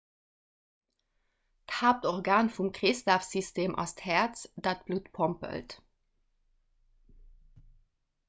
d'haaptorgan 1.73 2.49
vum 2.55 2.69
kreeslafsystem 2.77 3.75
ass 3.83 3.93
d'häerz 3.99 4.39
dat 4.69 4.81
d'blutt 4.87 5.11
pompelt 5.17 5.75